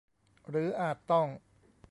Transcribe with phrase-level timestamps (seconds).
[0.49, 1.27] หรืออาจต้อง